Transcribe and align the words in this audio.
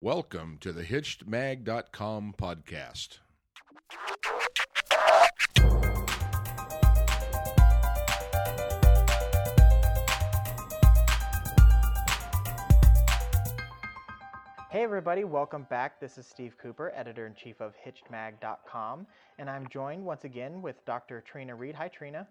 Welcome 0.00 0.58
to 0.60 0.72
the 0.72 0.84
HitchedMag.com 0.84 2.36
podcast. 2.38 3.18
Hey 14.70 14.84
everybody, 14.84 15.24
welcome 15.24 15.66
back. 15.68 15.98
This 15.98 16.16
is 16.16 16.28
Steve 16.28 16.54
Cooper, 16.62 16.92
editor 16.94 17.26
in 17.26 17.34
chief 17.34 17.60
of 17.60 17.74
HitchedMag.com, 17.84 19.04
and 19.40 19.50
I'm 19.50 19.66
joined 19.68 20.04
once 20.04 20.22
again 20.22 20.62
with 20.62 20.76
Dr. 20.84 21.24
Trina 21.28 21.56
Read. 21.56 21.74
Hi, 21.74 21.88
Trina. 21.88 22.28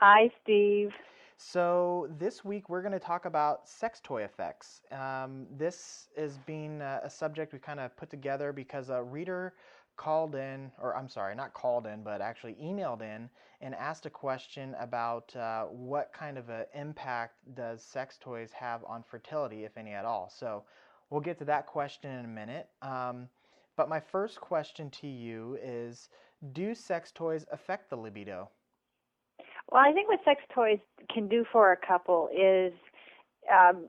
Hi, 0.00 0.32
Steve. 0.42 0.90
So 1.36 2.08
this 2.18 2.44
week 2.44 2.68
we're 2.68 2.82
going 2.82 2.92
to 2.92 2.98
talk 2.98 3.24
about 3.24 3.68
sex 3.68 4.00
toy 4.02 4.22
effects. 4.22 4.82
Um, 4.92 5.46
this 5.56 6.08
is 6.16 6.38
being 6.46 6.80
a, 6.80 7.00
a 7.04 7.10
subject 7.10 7.52
we 7.52 7.58
kind 7.58 7.80
of 7.80 7.96
put 7.96 8.08
together 8.08 8.52
because 8.52 8.88
a 8.88 9.02
reader 9.02 9.54
called 9.96 10.34
in, 10.34 10.70
or 10.80 10.96
I'm 10.96 11.08
sorry, 11.08 11.34
not 11.34 11.52
called 11.54 11.86
in, 11.86 12.02
but 12.02 12.20
actually 12.20 12.54
emailed 12.54 13.02
in 13.02 13.28
and 13.60 13.74
asked 13.74 14.06
a 14.06 14.10
question 14.10 14.74
about 14.80 15.34
uh, 15.36 15.64
what 15.64 16.12
kind 16.12 16.38
of 16.38 16.48
an 16.48 16.66
impact 16.74 17.34
does 17.54 17.82
sex 17.82 18.18
toys 18.20 18.50
have 18.52 18.84
on 18.86 19.02
fertility, 19.02 19.64
if 19.64 19.76
any 19.76 19.92
at 19.92 20.04
all. 20.04 20.32
So 20.34 20.64
we'll 21.10 21.20
get 21.20 21.38
to 21.38 21.44
that 21.46 21.66
question 21.66 22.10
in 22.10 22.24
a 22.24 22.28
minute. 22.28 22.68
Um, 22.82 23.28
but 23.76 23.88
my 23.88 24.00
first 24.00 24.40
question 24.40 24.90
to 24.90 25.06
you 25.08 25.58
is, 25.62 26.08
do 26.52 26.74
sex 26.74 27.10
toys 27.12 27.44
affect 27.50 27.90
the 27.90 27.96
libido? 27.96 28.50
Well, 29.70 29.82
I 29.84 29.92
think 29.92 30.08
what 30.08 30.20
sex 30.24 30.42
toys 30.54 30.78
can 31.12 31.28
do 31.28 31.44
for 31.50 31.72
a 31.72 31.76
couple 31.76 32.28
is 32.36 32.72
um, 33.52 33.88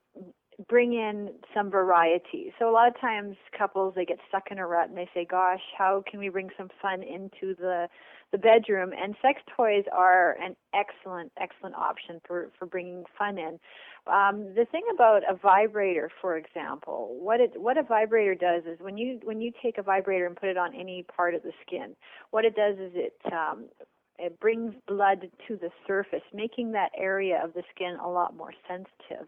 bring 0.69 0.93
in 0.93 1.31
some 1.53 1.69
variety. 1.69 2.53
So 2.57 2.69
a 2.69 2.71
lot 2.71 2.87
of 2.87 2.99
times 2.99 3.35
couples 3.57 3.93
they 3.95 4.05
get 4.05 4.19
stuck 4.27 4.51
in 4.51 4.57
a 4.59 4.67
rut 4.67 4.89
and 4.89 4.97
they 4.97 5.09
say, 5.13 5.25
"Gosh, 5.25 5.61
how 5.77 6.03
can 6.09 6.19
we 6.19 6.29
bring 6.29 6.49
some 6.57 6.69
fun 6.81 7.03
into 7.03 7.55
the 7.55 7.89
the 8.31 8.37
bedroom?" 8.37 8.91
And 8.97 9.15
sex 9.21 9.41
toys 9.55 9.83
are 9.91 10.37
an 10.41 10.55
excellent 10.73 11.31
excellent 11.37 11.75
option 11.75 12.21
for 12.25 12.51
for 12.57 12.65
bringing 12.65 13.03
fun 13.17 13.37
in. 13.37 13.59
Um, 14.07 14.53
the 14.55 14.65
thing 14.71 14.83
about 14.93 15.23
a 15.29 15.35
vibrator, 15.35 16.09
for 16.21 16.37
example, 16.37 17.17
what 17.19 17.41
it 17.41 17.59
what 17.59 17.77
a 17.77 17.83
vibrator 17.83 18.35
does 18.35 18.63
is 18.65 18.79
when 18.79 18.97
you 18.97 19.19
when 19.23 19.41
you 19.41 19.51
take 19.61 19.77
a 19.77 19.83
vibrator 19.83 20.25
and 20.25 20.35
put 20.37 20.49
it 20.49 20.57
on 20.57 20.73
any 20.73 21.03
part 21.03 21.35
of 21.35 21.43
the 21.43 21.51
skin, 21.65 21.95
what 22.31 22.45
it 22.45 22.55
does 22.55 22.75
is 22.77 22.91
it 22.95 23.13
um, 23.31 23.65
it 24.17 24.39
brings 24.39 24.73
blood 24.87 25.29
to 25.47 25.55
the 25.57 25.69
surface, 25.85 26.21
making 26.33 26.71
that 26.71 26.91
area 26.97 27.41
of 27.43 27.53
the 27.53 27.63
skin 27.73 27.97
a 28.03 28.09
lot 28.09 28.35
more 28.35 28.53
sensitive. 28.67 29.27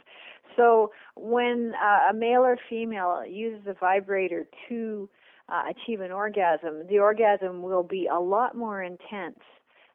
So 0.56 0.92
when 1.16 1.74
uh, 1.82 2.12
a 2.12 2.14
male 2.14 2.42
or 2.42 2.58
female 2.70 3.24
uses 3.26 3.68
a 3.68 3.74
vibrator 3.74 4.46
to 4.70 5.10
uh, 5.50 5.64
achieve 5.70 6.02
an 6.02 6.12
orgasm, 6.12 6.88
the 6.90 7.00
orgasm 7.00 7.62
will 7.62 7.84
be 7.84 8.08
a 8.08 8.20
lot 8.20 8.56
more 8.56 8.82
intense 8.84 9.40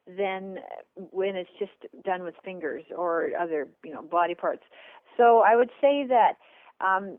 than 0.07 0.57
when 0.95 1.35
it's 1.35 1.49
just 1.59 1.71
done 2.03 2.23
with 2.23 2.35
fingers 2.43 2.83
or 2.95 3.29
other, 3.39 3.67
you 3.83 3.93
know, 3.93 4.01
body 4.01 4.35
parts. 4.35 4.63
So 5.17 5.39
I 5.39 5.55
would 5.55 5.69
say 5.79 6.05
that 6.07 6.33
um, 6.81 7.17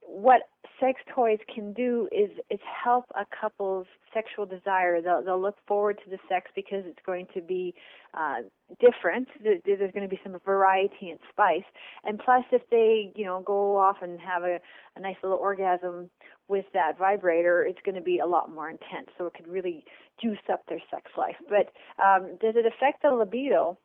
what 0.00 0.42
sex 0.80 1.00
toys 1.14 1.38
can 1.52 1.72
do 1.72 2.08
is 2.12 2.30
is 2.50 2.60
help 2.84 3.04
a 3.14 3.24
couple's 3.40 3.86
sexual 4.12 4.46
desire. 4.46 5.00
They'll 5.00 5.22
they'll 5.24 5.40
look 5.40 5.56
forward 5.66 5.98
to 6.04 6.10
the 6.10 6.18
sex 6.28 6.50
because 6.54 6.84
it's 6.86 6.98
going 7.04 7.26
to 7.34 7.40
be 7.40 7.74
uh, 8.14 8.42
different. 8.80 9.28
There's 9.42 9.92
going 9.92 10.08
to 10.08 10.08
be 10.08 10.20
some 10.22 10.36
variety 10.44 11.10
and 11.10 11.18
spice. 11.30 11.66
And 12.04 12.18
plus, 12.18 12.44
if 12.52 12.62
they 12.70 13.12
you 13.14 13.24
know 13.24 13.42
go 13.44 13.76
off 13.76 13.96
and 14.02 14.18
have 14.20 14.42
a, 14.42 14.58
a 14.96 15.00
nice 15.00 15.16
little 15.22 15.38
orgasm 15.38 16.10
with 16.48 16.64
that 16.74 16.98
vibrator, 16.98 17.62
it's 17.62 17.80
going 17.84 17.94
to 17.94 18.00
be 18.00 18.18
a 18.18 18.26
lot 18.26 18.52
more 18.52 18.70
intense. 18.70 19.08
So 19.16 19.26
it 19.26 19.34
could 19.34 19.48
really 19.48 19.84
juice 20.20 20.38
up 20.50 20.62
their 20.68 20.82
sex 20.90 21.10
life. 21.16 21.36
But 21.48 21.72
um, 22.02 22.36
does 22.40 22.54
it 22.56 22.66
affect 22.66 23.02
the 23.02 23.10
libido? 23.10 23.78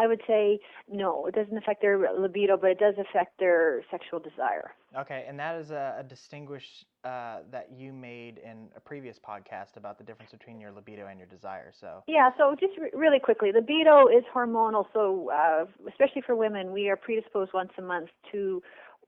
I 0.00 0.06
would 0.06 0.22
say 0.26 0.58
no, 0.88 1.26
it 1.26 1.34
doesn't 1.34 1.56
affect 1.56 1.82
their 1.82 1.98
libido, 2.18 2.56
but 2.56 2.70
it 2.70 2.78
does 2.78 2.94
affect 2.98 3.38
their 3.38 3.82
sexual 3.90 4.18
desire. 4.18 4.70
Okay, 4.96 5.26
and 5.28 5.38
that 5.38 5.56
is 5.56 5.70
a, 5.70 5.96
a 5.98 6.02
distinguish 6.02 6.86
uh, 7.04 7.40
that 7.50 7.68
you 7.76 7.92
made 7.92 8.38
in 8.38 8.68
a 8.76 8.80
previous 8.80 9.18
podcast 9.18 9.76
about 9.76 9.98
the 9.98 10.04
difference 10.04 10.32
between 10.32 10.58
your 10.58 10.72
libido 10.72 11.06
and 11.06 11.18
your 11.18 11.28
desire. 11.28 11.70
So 11.78 12.02
yeah, 12.08 12.30
so 12.38 12.56
just 12.58 12.78
re- 12.78 12.90
really 12.94 13.20
quickly, 13.20 13.52
libido 13.52 14.08
is 14.08 14.24
hormonal. 14.34 14.86
So 14.94 15.30
uh, 15.30 15.66
especially 15.86 16.22
for 16.22 16.34
women, 16.34 16.72
we 16.72 16.88
are 16.88 16.96
predisposed 16.96 17.52
once 17.52 17.72
a 17.76 17.82
month 17.82 18.08
to 18.32 18.62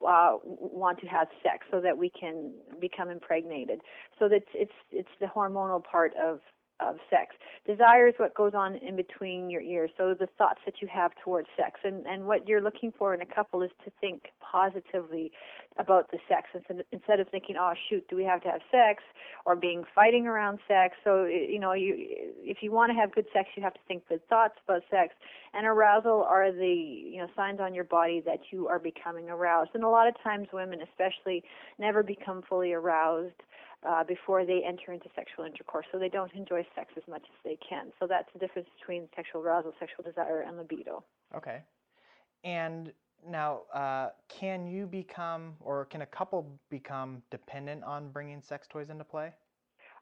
uh, 0.06 0.36
want 0.44 1.00
to 1.00 1.06
have 1.06 1.28
sex 1.42 1.66
so 1.70 1.80
that 1.80 1.96
we 1.96 2.10
can 2.10 2.52
become 2.80 3.08
impregnated. 3.08 3.80
So 4.18 4.28
that's 4.28 4.44
it's 4.54 4.72
it's 4.90 5.08
the 5.20 5.26
hormonal 5.26 5.82
part 5.82 6.12
of 6.22 6.40
of 6.80 6.96
sex. 7.10 7.34
Desire 7.66 8.08
is 8.08 8.14
what 8.16 8.34
goes 8.34 8.52
on 8.54 8.76
in 8.76 8.96
between 8.96 9.48
your 9.50 9.60
ears. 9.60 9.90
So 9.96 10.14
the 10.18 10.28
thoughts 10.38 10.60
that 10.64 10.82
you 10.82 10.88
have 10.88 11.12
towards 11.24 11.48
sex, 11.56 11.80
and 11.84 12.06
and 12.06 12.26
what 12.26 12.48
you're 12.48 12.60
looking 12.60 12.92
for 12.98 13.14
in 13.14 13.20
a 13.20 13.26
couple 13.26 13.62
is 13.62 13.70
to 13.84 13.92
think 14.00 14.28
positively 14.40 15.32
about 15.78 16.10
the 16.10 16.18
sex 16.28 16.48
instead 16.54 16.84
instead 16.92 17.20
of 17.20 17.28
thinking, 17.28 17.56
oh 17.58 17.72
shoot, 17.88 18.06
do 18.08 18.16
we 18.16 18.24
have 18.24 18.42
to 18.42 18.48
have 18.48 18.60
sex, 18.70 19.02
or 19.46 19.54
being 19.54 19.84
fighting 19.94 20.26
around 20.26 20.58
sex. 20.66 20.96
So 21.04 21.24
you 21.24 21.58
know, 21.58 21.72
you 21.72 21.94
if 22.42 22.58
you 22.62 22.72
want 22.72 22.90
to 22.90 22.96
have 22.96 23.14
good 23.14 23.26
sex, 23.32 23.48
you 23.56 23.62
have 23.62 23.74
to 23.74 23.80
think 23.86 24.08
good 24.08 24.26
thoughts 24.28 24.54
about 24.66 24.82
sex. 24.90 25.14
And 25.54 25.66
arousal 25.66 26.24
are 26.28 26.50
the 26.50 26.66
you 26.66 27.18
know 27.18 27.28
signs 27.36 27.60
on 27.60 27.74
your 27.74 27.84
body 27.84 28.22
that 28.24 28.40
you 28.50 28.68
are 28.68 28.78
becoming 28.78 29.28
aroused. 29.28 29.70
And 29.74 29.84
a 29.84 29.88
lot 29.88 30.08
of 30.08 30.14
times, 30.22 30.48
women 30.52 30.80
especially 30.82 31.44
never 31.78 32.02
become 32.02 32.42
fully 32.48 32.72
aroused 32.72 33.42
uh, 33.86 34.04
before 34.04 34.44
they 34.44 34.62
enter 34.66 34.92
into 34.92 35.08
sexual 35.14 35.44
intercourse. 35.44 35.86
So 35.92 35.98
they 35.98 36.08
don't 36.08 36.32
enjoy 36.34 36.66
sex 36.74 36.92
as 36.96 37.02
much 37.08 37.22
as 37.22 37.38
they 37.44 37.58
can. 37.68 37.92
So 37.98 38.06
that's 38.06 38.28
the 38.32 38.38
difference 38.38 38.68
between 38.78 39.08
sexual 39.14 39.42
arousal, 39.42 39.72
sexual 39.78 40.04
desire, 40.04 40.42
and 40.42 40.56
libido. 40.56 41.04
Okay. 41.36 41.62
And 42.44 42.92
now, 43.28 43.62
uh, 43.72 44.10
can 44.28 44.66
you 44.66 44.86
become, 44.86 45.54
or 45.60 45.84
can 45.86 46.02
a 46.02 46.06
couple 46.06 46.46
become 46.70 47.22
dependent 47.30 47.84
on 47.84 48.10
bringing 48.10 48.40
sex 48.40 48.66
toys 48.68 48.90
into 48.90 49.04
play? 49.04 49.32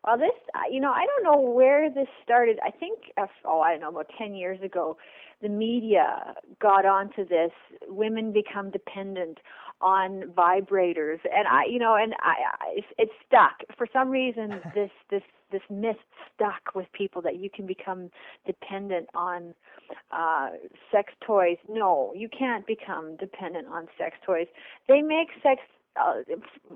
Well, 0.05 0.17
this, 0.17 0.31
uh, 0.55 0.61
you 0.71 0.81
know, 0.81 0.93
I 0.93 1.05
don't 1.07 1.25
know 1.25 1.51
where 1.51 1.91
this 1.91 2.09
started. 2.25 2.59
I 2.65 2.71
think, 2.71 2.99
uh, 3.19 3.27
oh, 3.45 3.61
I 3.61 3.73
don't 3.73 3.81
know, 3.81 3.89
about 3.91 4.11
10 4.19 4.35
years 4.35 4.59
ago, 4.63 4.97
the 5.43 5.49
media 5.49 6.35
got 6.61 6.87
onto 6.87 7.27
this. 7.27 7.51
Women 7.89 8.33
become 8.33 8.71
dependent 8.71 9.39
on 9.81 10.25
vibrators, 10.37 11.19
and 11.25 11.49
I, 11.49 11.65
you 11.65 11.79
know, 11.79 11.97
and 11.97 12.15
I, 12.21 12.35
I 12.61 12.81
it's 12.99 13.13
stuck 13.27 13.63
for 13.77 13.87
some 13.93 14.11
reason. 14.11 14.61
this 14.75 14.91
this 15.11 15.23
this 15.51 15.63
myth 15.71 15.97
stuck 16.35 16.75
with 16.75 16.87
people 16.93 17.23
that 17.23 17.39
you 17.39 17.49
can 17.49 17.67
become 17.67 18.11
dependent 18.47 19.09
on 19.15 19.55
uh 20.13 20.51
sex 20.93 21.13
toys. 21.27 21.57
No, 21.69 22.13
you 22.15 22.29
can't 22.29 22.67
become 22.67 23.17
dependent 23.17 23.69
on 23.69 23.89
sex 23.97 24.17
toys. 24.25 24.47
They 24.89 25.01
make 25.01 25.29
sex 25.43 25.63
uh, 26.01 26.21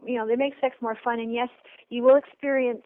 you 0.05 0.17
know 0.17 0.27
they 0.27 0.37
make 0.37 0.55
sex 0.61 0.77
more 0.81 0.97
fun. 1.03 1.21
And 1.21 1.33
yes 1.33 1.49
you 1.89 2.03
will 2.03 2.17
experience 2.17 2.83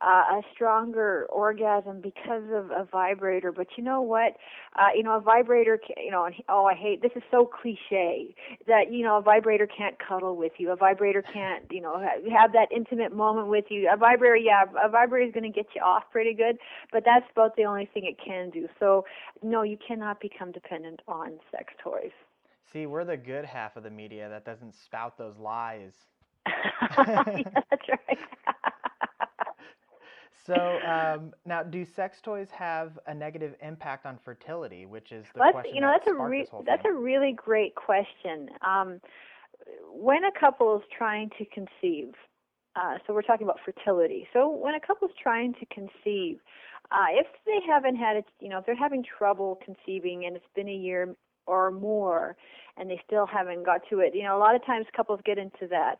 uh, 0.00 0.38
a 0.38 0.42
stronger 0.52 1.26
orgasm 1.30 2.00
because 2.00 2.42
of 2.52 2.70
a 2.70 2.86
vibrator. 2.90 3.52
But 3.52 3.68
you 3.76 3.84
know 3.84 4.00
what? 4.00 4.36
Uh, 4.76 4.88
you 4.94 5.02
know 5.02 5.16
a 5.16 5.20
vibrator 5.20 5.78
can, 5.78 6.02
you 6.04 6.10
know 6.10 6.24
and 6.24 6.34
oh 6.48 6.64
i 6.66 6.74
hate 6.74 7.02
this 7.02 7.12
is 7.14 7.22
so 7.30 7.44
cliche 7.44 8.34
that 8.66 8.92
you 8.92 9.04
know 9.04 9.18
a 9.18 9.22
vibrator 9.22 9.66
can't 9.66 9.96
cuddle 9.98 10.36
with 10.36 10.52
you. 10.58 10.70
A 10.72 10.76
vibrator 10.76 11.22
can't 11.22 11.64
you 11.70 11.80
know 11.80 12.00
have 12.32 12.52
that 12.52 12.68
intimate 12.74 13.14
moment 13.14 13.48
with 13.48 13.66
you. 13.68 13.90
A 13.92 13.96
vibrator 13.96 14.36
yeah 14.36 14.64
a 14.82 14.88
vibrator 14.88 15.26
is 15.26 15.32
going 15.32 15.50
to 15.50 15.56
get 15.56 15.66
you 15.74 15.82
off 15.82 16.04
pretty 16.10 16.34
good 16.34 16.58
but 16.92 17.04
that's 17.04 17.26
about 17.32 17.56
the 17.56 17.64
only 17.64 17.88
thing 17.92 18.04
it 18.04 18.16
can 18.24 18.50
do. 18.50 18.68
So 18.78 19.04
no 19.42 19.62
you 19.62 19.78
cannot 19.86 20.20
become 20.20 20.52
dependent 20.52 21.00
on 21.06 21.38
sex 21.50 21.72
toys 21.82 22.12
See, 22.70 22.86
we're 22.86 23.04
the 23.04 23.16
good 23.16 23.44
half 23.44 23.76
of 23.76 23.82
the 23.82 23.90
media 23.90 24.28
that 24.28 24.44
doesn't 24.44 24.74
spout 24.74 25.18
those 25.18 25.38
lies. 25.38 25.92
yeah, 26.46 26.92
that's 27.70 27.88
right. 27.88 28.18
so 30.46 30.78
um, 30.86 31.32
now, 31.44 31.62
do 31.62 31.84
sex 31.84 32.20
toys 32.22 32.48
have 32.50 32.98
a 33.06 33.14
negative 33.14 33.54
impact 33.60 34.06
on 34.06 34.18
fertility? 34.24 34.86
Which 34.86 35.12
is 35.12 35.26
the 35.34 35.40
well, 35.40 35.52
question. 35.52 35.74
You 35.74 35.80
know, 35.80 35.88
that 35.88 36.02
that's 36.04 36.16
a 36.16 36.22
re- 36.22 36.48
that's 36.66 36.82
thing. 36.82 36.92
a 36.92 36.94
really 36.94 37.32
great 37.32 37.74
question. 37.74 38.48
Um, 38.66 39.00
when 39.92 40.24
a 40.24 40.32
couple 40.38 40.76
is 40.76 40.82
trying 40.96 41.30
to 41.38 41.44
conceive, 41.46 42.14
uh, 42.74 42.96
so 43.06 43.12
we're 43.12 43.22
talking 43.22 43.46
about 43.46 43.58
fertility. 43.64 44.26
So 44.32 44.48
when 44.48 44.74
a 44.74 44.80
couple 44.80 45.08
is 45.08 45.14
trying 45.22 45.54
to 45.54 45.66
conceive, 45.66 46.38
uh, 46.90 47.06
if 47.10 47.26
they 47.44 47.58
haven't 47.66 47.96
had 47.96 48.16
it, 48.16 48.24
you 48.40 48.48
know, 48.48 48.58
if 48.58 48.66
they're 48.66 48.74
having 48.74 49.04
trouble 49.04 49.60
conceiving 49.64 50.24
and 50.24 50.36
it's 50.36 50.44
been 50.54 50.68
a 50.68 50.74
year 50.74 51.14
or 51.46 51.70
more 51.70 52.36
and 52.78 52.88
they 52.88 52.98
still 53.06 53.26
haven't 53.26 53.64
got 53.64 53.82
to 53.90 54.00
it. 54.00 54.14
You 54.14 54.22
know, 54.22 54.36
a 54.36 54.40
lot 54.40 54.54
of 54.54 54.64
times 54.64 54.86
couples 54.96 55.20
get 55.24 55.36
into 55.36 55.66
that 55.68 55.98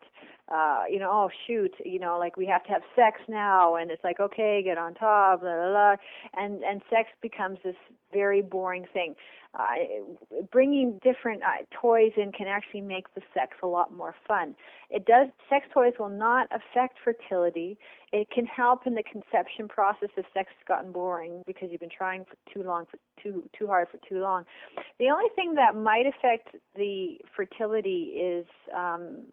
uh, 0.51 0.83
you 0.89 0.99
know, 0.99 1.09
oh 1.11 1.29
shoot, 1.47 1.73
you 1.85 1.99
know, 1.99 2.17
like 2.19 2.35
we 2.35 2.45
have 2.45 2.63
to 2.65 2.69
have 2.69 2.81
sex 2.95 3.21
now, 3.29 3.75
and 3.75 3.89
it's 3.89 4.03
like 4.03 4.19
okay, 4.19 4.61
get 4.63 4.77
on 4.77 4.93
top, 4.93 5.41
blah 5.41 5.53
blah 5.55 5.69
blah, 5.69 5.95
and 6.35 6.63
and 6.63 6.81
sex 6.89 7.09
becomes 7.21 7.59
this 7.63 7.75
very 8.11 8.41
boring 8.41 8.85
thing. 8.93 9.15
Uh, 9.57 10.43
bringing 10.51 10.99
different 11.03 11.43
uh, 11.43 11.63
toys 11.79 12.11
in 12.17 12.31
can 12.31 12.47
actually 12.47 12.81
make 12.81 13.13
the 13.13 13.21
sex 13.35 13.51
a 13.61 13.67
lot 13.67 13.93
more 13.93 14.15
fun. 14.27 14.55
It 14.89 15.05
does. 15.05 15.27
Sex 15.47 15.67
toys 15.71 15.93
will 15.99 16.09
not 16.09 16.47
affect 16.51 16.97
fertility. 17.03 17.77
It 18.11 18.27
can 18.31 18.47
help 18.47 18.87
in 18.87 18.95
the 18.95 19.03
conception 19.03 19.67
process 19.67 20.09
if 20.17 20.25
sex 20.33 20.49
has 20.57 20.67
gotten 20.67 20.91
boring 20.91 21.43
because 21.45 21.69
you've 21.71 21.81
been 21.81 21.89
trying 21.95 22.25
for 22.25 22.35
too 22.51 22.63
long, 22.63 22.85
for 22.89 22.97
too 23.21 23.47
too 23.57 23.67
hard 23.67 23.89
for 23.91 23.99
too 24.09 24.21
long. 24.21 24.43
The 24.99 25.09
only 25.09 25.29
thing 25.35 25.53
that 25.53 25.75
might 25.75 26.05
affect 26.07 26.55
the 26.75 27.19
fertility 27.35 28.13
is 28.17 28.47
um, 28.75 29.25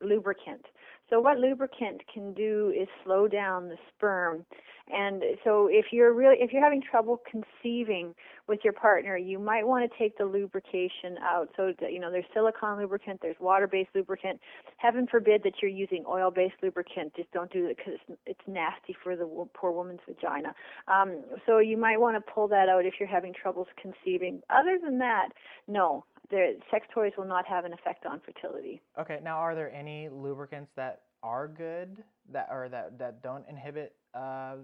lubricant. 0.00 0.64
So 1.10 1.20
what 1.20 1.38
lubricant 1.38 2.02
can 2.12 2.32
do 2.32 2.72
is 2.78 2.88
slow 3.04 3.26
down 3.26 3.68
the 3.68 3.76
sperm. 3.94 4.46
And 4.92 5.22
so 5.44 5.68
if 5.70 5.86
you're 5.92 6.12
really 6.12 6.36
if 6.40 6.52
you're 6.52 6.62
having 6.62 6.82
trouble 6.82 7.20
conceiving 7.30 8.14
with 8.48 8.60
your 8.64 8.72
partner, 8.72 9.16
you 9.16 9.38
might 9.38 9.66
want 9.66 9.88
to 9.88 9.98
take 9.98 10.18
the 10.18 10.24
lubrication 10.24 11.16
out. 11.22 11.48
So 11.56 11.72
you 11.88 12.00
know 12.00 12.10
there's 12.10 12.24
silicone 12.34 12.78
lubricant, 12.78 13.20
there's 13.22 13.36
water-based 13.40 13.90
lubricant. 13.94 14.40
Heaven 14.78 15.06
forbid 15.08 15.42
that 15.44 15.54
you're 15.62 15.70
using 15.70 16.04
oil-based 16.08 16.56
lubricant. 16.62 17.14
Just 17.14 17.30
don't 17.32 17.52
do 17.52 17.66
it 17.66 17.76
because 17.76 18.00
it's, 18.08 18.20
it's 18.26 18.48
nasty 18.48 18.96
for 19.02 19.14
the 19.14 19.28
poor 19.54 19.70
woman's 19.70 20.00
vagina. 20.08 20.54
Um, 20.88 21.22
so 21.46 21.58
you 21.58 21.76
might 21.76 22.00
want 22.00 22.16
to 22.16 22.32
pull 22.32 22.48
that 22.48 22.68
out 22.68 22.84
if 22.84 22.94
you're 22.98 23.08
having 23.08 23.32
troubles 23.32 23.68
conceiving. 23.80 24.42
Other 24.50 24.78
than 24.82 24.98
that, 24.98 25.28
no, 25.68 26.04
the 26.30 26.58
sex 26.70 26.86
toys 26.94 27.12
will 27.18 27.26
not 27.26 27.46
have 27.46 27.64
an 27.64 27.72
effect 27.72 28.06
on 28.06 28.20
fertility. 28.20 28.80
Okay. 28.98 29.18
Now, 29.22 29.38
are 29.38 29.54
there 29.54 29.72
any 29.74 30.08
lubricants 30.08 30.70
that 30.76 31.02
are 31.22 31.48
good 31.48 32.02
that 32.32 32.48
or 32.50 32.68
that 32.68 32.98
that 32.98 33.22
don't 33.22 33.44
inhibit 33.48 33.94
uh, 34.14 34.56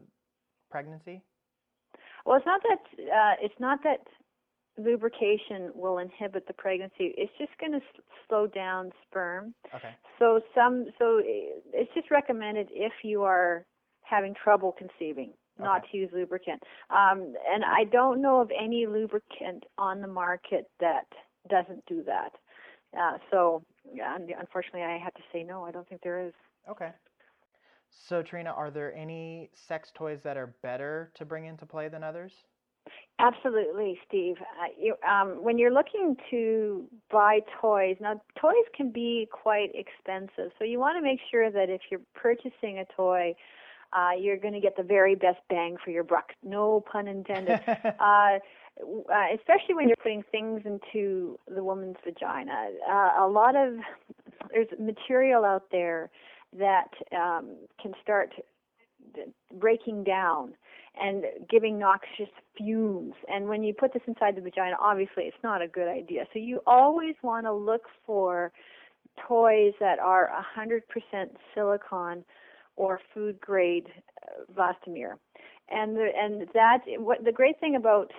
pregnancy? 0.70 1.22
Well, 2.24 2.36
it's 2.36 2.46
not 2.46 2.60
that 2.62 3.02
uh, 3.02 3.34
it's 3.42 3.58
not 3.60 3.80
that 3.84 4.00
lubrication 4.78 5.70
will 5.74 5.98
inhibit 5.98 6.46
the 6.46 6.52
pregnancy. 6.52 7.14
It's 7.16 7.32
just 7.38 7.52
going 7.58 7.72
to 7.72 7.78
s- 7.78 8.02
slow 8.28 8.46
down 8.46 8.90
sperm. 9.08 9.54
Okay. 9.74 9.90
So 10.18 10.40
some 10.54 10.86
so 10.98 11.20
it's 11.24 11.92
just 11.94 12.10
recommended 12.10 12.68
if 12.72 12.92
you 13.02 13.22
are 13.22 13.64
having 14.02 14.34
trouble 14.42 14.72
conceiving 14.76 15.32
not 15.58 15.78
Okay. 15.78 15.88
to 15.92 15.96
use 15.98 16.10
lubricant. 16.12 16.62
Um, 16.90 17.32
and 17.50 17.64
I 17.64 17.84
don't 17.90 18.20
know 18.20 18.40
of 18.42 18.50
any 18.50 18.86
lubricant 18.86 19.64
on 19.78 20.02
the 20.02 20.06
market 20.06 20.66
that 20.80 21.06
doesn't 21.48 21.84
do 21.86 22.02
that. 22.04 22.32
Uh, 22.98 23.18
so 23.30 23.62
yeah, 23.94 24.16
unfortunately, 24.38 24.82
I 24.82 24.98
have 24.98 25.14
to 25.14 25.22
say 25.32 25.42
no. 25.42 25.64
I 25.64 25.70
don't 25.70 25.88
think 25.88 26.02
there 26.02 26.26
is. 26.26 26.32
Okay. 26.68 26.90
So, 27.90 28.22
Trina, 28.22 28.50
are 28.50 28.70
there 28.70 28.94
any 28.94 29.50
sex 29.54 29.90
toys 29.94 30.20
that 30.22 30.36
are 30.36 30.54
better 30.62 31.10
to 31.14 31.24
bring 31.24 31.46
into 31.46 31.66
play 31.66 31.88
than 31.88 32.02
others? 32.02 32.32
Absolutely, 33.18 33.98
Steve. 34.06 34.36
Uh, 34.60 34.66
you, 34.78 34.94
um, 35.08 35.42
when 35.42 35.58
you're 35.58 35.72
looking 35.72 36.16
to 36.30 36.86
buy 37.10 37.40
toys, 37.60 37.96
now 38.00 38.20
toys 38.40 38.54
can 38.76 38.90
be 38.90 39.26
quite 39.32 39.70
expensive, 39.74 40.52
so 40.58 40.64
you 40.64 40.78
want 40.78 40.96
to 40.98 41.02
make 41.02 41.18
sure 41.30 41.50
that 41.50 41.70
if 41.70 41.80
you're 41.90 42.02
purchasing 42.14 42.78
a 42.78 42.84
toy, 42.94 43.34
uh, 43.92 44.10
you're 44.18 44.36
going 44.36 44.52
to 44.52 44.60
get 44.60 44.76
the 44.76 44.82
very 44.82 45.14
best 45.14 45.38
bang 45.48 45.76
for 45.82 45.90
your 45.90 46.04
buck. 46.04 46.32
No 46.42 46.84
pun 46.92 47.08
intended. 47.08 47.60
uh, 48.00 48.38
uh, 48.82 49.34
especially 49.34 49.74
when 49.74 49.88
you're 49.88 49.96
putting 50.02 50.22
things 50.30 50.62
into 50.64 51.38
the 51.52 51.62
woman's 51.62 51.96
vagina. 52.04 52.68
Uh, 52.88 53.24
a 53.24 53.28
lot 53.28 53.56
of 53.56 53.74
there's 54.52 54.68
material 54.78 55.44
out 55.44 55.64
there 55.70 56.10
that 56.58 56.88
um, 57.16 57.56
can 57.80 57.92
start 58.02 58.32
breaking 59.58 60.04
down 60.04 60.52
and 61.00 61.24
giving 61.50 61.78
noxious 61.78 62.28
fumes. 62.56 63.14
And 63.28 63.48
when 63.48 63.62
you 63.62 63.74
put 63.74 63.92
this 63.92 64.02
inside 64.06 64.36
the 64.36 64.40
vagina, 64.40 64.76
obviously 64.80 65.24
it's 65.24 65.36
not 65.42 65.60
a 65.62 65.68
good 65.68 65.88
idea. 65.88 66.24
So 66.32 66.38
you 66.38 66.60
always 66.66 67.14
want 67.22 67.44
to 67.46 67.52
look 67.52 67.82
for 68.06 68.52
toys 69.28 69.72
that 69.80 69.98
are 69.98 70.30
100% 70.58 70.80
silicone 71.54 72.24
or 72.76 73.00
food 73.12 73.40
grade 73.40 73.88
uh. 74.54 75.18
And 75.68 75.96
the, 75.96 76.08
and 76.16 76.46
that 76.54 76.78
what 76.98 77.24
the 77.24 77.32
great 77.32 77.58
thing 77.58 77.76
about 77.76 78.12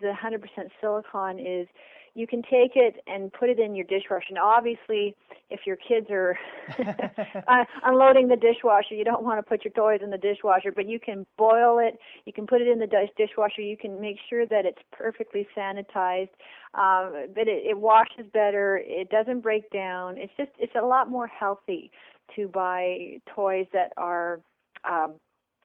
the 0.00 0.12
100% 0.12 0.40
silicone 0.80 1.38
is 1.38 1.66
you 2.14 2.26
can 2.26 2.42
take 2.42 2.72
it 2.74 2.96
and 3.06 3.32
put 3.32 3.48
it 3.48 3.60
in 3.60 3.76
your 3.76 3.84
dishwasher. 3.84 4.32
Now, 4.32 4.48
obviously, 4.48 5.14
if 5.50 5.60
your 5.66 5.76
kids 5.76 6.08
are 6.10 6.36
uh, 6.78 7.64
unloading 7.84 8.28
the 8.28 8.36
dishwasher, 8.36 8.94
you 8.94 9.04
don't 9.04 9.22
want 9.22 9.38
to 9.38 9.42
put 9.48 9.64
your 9.64 9.72
toys 9.72 10.00
in 10.02 10.10
the 10.10 10.18
dishwasher, 10.18 10.72
but 10.72 10.88
you 10.88 10.98
can 10.98 11.26
boil 11.36 11.78
it. 11.78 11.98
You 12.24 12.32
can 12.32 12.46
put 12.46 12.60
it 12.60 12.68
in 12.68 12.80
the 12.80 12.86
dish 12.86 13.10
dishwasher. 13.16 13.62
You 13.62 13.76
can 13.76 14.00
make 14.00 14.16
sure 14.28 14.46
that 14.46 14.66
it's 14.66 14.82
perfectly 14.92 15.46
sanitized, 15.56 16.30
um, 16.74 17.28
but 17.34 17.46
it, 17.46 17.64
it 17.66 17.78
washes 17.78 18.26
better. 18.32 18.82
It 18.84 19.10
doesn't 19.10 19.40
break 19.40 19.70
down. 19.70 20.18
It's 20.18 20.32
just 20.36 20.50
it's 20.58 20.74
a 20.80 20.84
lot 20.84 21.08
more 21.08 21.28
healthy 21.28 21.90
to 22.36 22.48
buy 22.48 23.20
toys 23.34 23.66
that 23.72 23.92
are 23.96 24.40
um, 24.88 25.14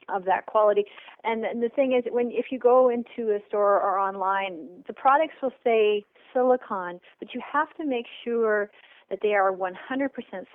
of 0.10 0.26
that 0.26 0.46
quality. 0.46 0.86
And, 1.24 1.46
and 1.46 1.62
the 1.62 1.70
thing 1.70 1.94
is, 1.94 2.04
when 2.12 2.32
if 2.32 2.46
you 2.52 2.60
go 2.60 2.90
into 2.90 3.32
a 3.32 3.40
store 3.48 3.82
or 3.82 4.00
online, 4.00 4.84
the 4.88 4.94
products 4.94 5.36
will 5.42 5.54
say 5.64 6.04
silicon, 6.34 7.00
but 7.20 7.34
you 7.34 7.42
have 7.52 7.74
to 7.78 7.86
make 7.86 8.06
sure 8.24 8.70
that 9.10 9.20
they 9.22 9.34
are 9.34 9.52
100% 9.52 9.76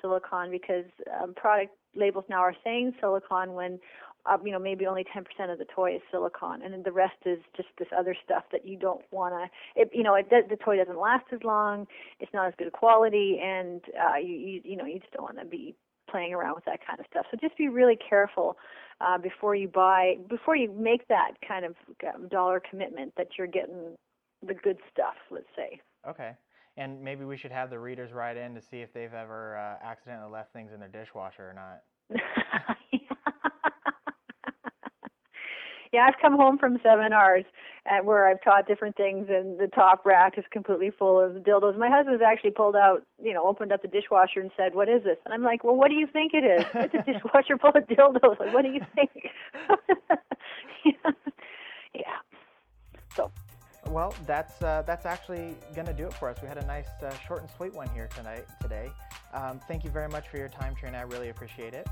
silicon 0.00 0.50
because 0.50 0.84
um, 1.22 1.34
product 1.34 1.72
labels 1.94 2.24
now 2.28 2.40
are 2.40 2.54
saying 2.64 2.92
silicon 3.00 3.52
when 3.54 3.78
uh, 4.26 4.36
you 4.44 4.52
know 4.52 4.58
maybe 4.58 4.86
only 4.86 5.04
10% 5.04 5.52
of 5.52 5.58
the 5.58 5.64
toy 5.64 5.94
is 5.94 6.02
silicon 6.10 6.60
and 6.62 6.72
then 6.72 6.82
the 6.84 6.92
rest 6.92 7.16
is 7.24 7.38
just 7.56 7.68
this 7.78 7.88
other 7.96 8.14
stuff 8.24 8.44
that 8.52 8.66
you 8.66 8.76
don't 8.76 9.02
want 9.10 9.32
to 9.76 9.86
you 9.92 10.02
know 10.02 10.14
it 10.14 10.28
the 10.28 10.56
toy 10.56 10.76
doesn't 10.76 10.98
last 10.98 11.24
as 11.32 11.42
long 11.44 11.86
it's 12.20 12.32
not 12.34 12.46
as 12.46 12.54
good 12.58 12.72
quality 12.72 13.40
and 13.42 13.80
uh 13.98 14.16
you 14.16 14.34
you, 14.34 14.60
you 14.64 14.76
know 14.76 14.84
you 14.84 14.98
just 14.98 15.12
don't 15.12 15.22
want 15.22 15.38
to 15.38 15.44
be 15.46 15.74
playing 16.10 16.32
around 16.34 16.55
with 16.55 16.64
that 16.64 16.81
kind 16.87 17.00
of 17.00 17.06
stuff 17.10 17.26
so 17.31 17.37
just 17.40 17.56
be 17.56 17.69
really 17.69 17.96
careful 17.96 18.56
uh, 19.00 19.19
before 19.19 19.55
you 19.55 19.69
buy 19.69 20.16
before 20.28 20.56
you 20.56 20.72
make 20.72 21.06
that 21.08 21.32
kind 21.46 21.64
of 21.64 21.75
um, 22.14 22.28
dollar 22.28 22.60
commitment 22.69 23.12
that 23.16 23.28
you're 23.37 23.46
getting 23.46 23.94
the 24.46 24.55
good 24.55 24.78
stuff 24.93 25.14
let's 25.31 25.46
say 25.56 25.81
Okay. 26.06 26.32
And 26.76 27.02
maybe 27.02 27.25
we 27.25 27.37
should 27.37 27.50
have 27.50 27.70
the 27.70 27.78
readers 27.78 28.12
write 28.12 28.37
in 28.37 28.55
to 28.55 28.60
see 28.60 28.78
if 28.78 28.93
they've 28.93 29.12
ever 29.12 29.56
uh, 29.56 29.84
accidentally 29.84 30.31
left 30.31 30.52
things 30.52 30.72
in 30.72 30.78
their 30.78 30.88
dishwasher 30.88 31.50
or 31.50 31.55
not. 31.55 31.82
yeah, 35.93 36.06
I've 36.08 36.20
come 36.20 36.37
home 36.37 36.58
from 36.58 36.79
seminars 36.82 37.44
at 37.87 38.05
where 38.05 38.29
I've 38.29 38.43
taught 38.43 38.67
different 38.67 38.96
things, 38.96 39.29
and 39.31 39.58
the 39.58 39.69
top 39.69 40.05
rack 40.05 40.37
is 40.37 40.44
completely 40.50 40.90
full 40.90 41.20
of 41.20 41.43
dildos. 41.43 41.79
My 41.79 41.88
husband's 41.90 42.23
actually 42.23 42.50
pulled 42.50 42.76
out, 42.76 43.05
you 43.23 43.32
know, 43.32 43.46
opened 43.46 43.73
up 43.73 43.82
the 43.82 43.88
dishwasher 43.88 44.40
and 44.40 44.50
said, 44.56 44.75
"What 44.75 44.88
is 44.88 45.05
this?" 45.05 45.17
And 45.25 45.32
I'm 45.32 45.43
like, 45.43 45.64
"Well, 45.64 45.76
what 45.76 45.88
do 45.88 45.94
you 45.94 46.06
think 46.06 46.32
it 46.35 46.44
is? 46.44 46.64
It's 46.75 46.94
a 46.94 47.02
dishwasher 47.12 47.56
full 47.58 47.70
of 47.75 47.87
dildos. 47.88 48.38
Like, 48.38 48.52
what 48.52 48.62
do 48.62 48.70
you 48.70 48.81
think?" 48.94 49.10
yeah. 51.94 52.19
So 53.15 53.31
Well, 53.89 54.15
that's 54.27 54.60
uh, 54.62 54.82
that's 54.86 55.06
actually 55.06 55.56
gonna 55.74 55.94
do 55.94 56.06
it 56.06 56.15
for 56.15 56.29
us. 56.29 56.36
We 56.43 56.48
had 56.48 56.58
a 56.58 56.67
nice 56.67 56.89
uh, 57.03 57.15
short 57.27 57.41
and 57.41 57.51
sweet 57.56 57.72
one 57.72 57.89
here 57.91 58.08
tonight 58.15 58.44
today. 58.60 58.91
Um, 59.32 59.60
thank 59.67 59.84
you 59.84 59.91
very 59.91 60.08
much 60.08 60.29
for 60.29 60.36
your 60.36 60.48
time, 60.48 60.74
Trina. 60.74 60.98
I 60.98 61.03
really 61.03 61.31
appreciate 61.31 61.74
it. 61.74 61.86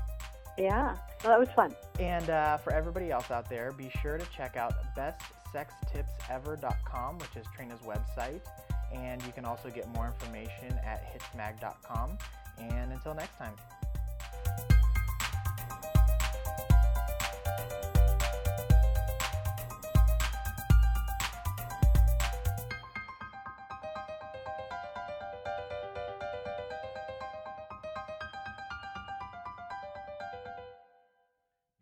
Yeah, 0.57 0.95
well, 1.23 1.31
that 1.31 1.39
was 1.39 1.47
fun. 1.55 1.73
And 1.99 2.29
uh, 2.29 2.57
for 2.57 2.73
everybody 2.73 3.09
else 3.11 3.31
out 3.31 3.49
there, 3.49 3.71
be 3.71 3.89
sure 4.01 4.17
to 4.17 4.25
check 4.35 4.57
out 4.57 4.73
bestsextipsever.com, 4.95 7.19
which 7.19 7.35
is 7.35 7.45
Trina's 7.55 7.79
website. 7.81 8.41
And 8.93 9.21
you 9.23 9.31
can 9.33 9.45
also 9.45 9.69
get 9.69 9.87
more 9.93 10.07
information 10.07 10.73
at 10.85 11.05
hitchedmag.com. 11.13 12.17
And 12.59 12.91
until 12.91 13.13
next 13.13 13.37
time. 13.37 13.53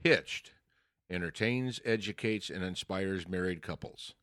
Hitched 0.05 0.51
entertains, 1.09 1.81
educates, 1.83 2.51
and 2.51 2.63
inspires 2.63 3.27
married 3.27 3.63
couples. 3.63 4.13